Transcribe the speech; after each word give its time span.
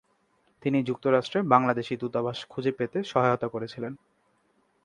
তিনি 0.63 0.79
যুক্তরাষ্ট্রে 0.83 1.39
বাংলাদেশী 1.53 1.93
দূতাবাস 1.97 2.37
খুঁজে 2.49 2.71
পেতে 2.71 2.99
সহায়তা 3.03 3.47
করেছিলেন। 3.47 3.93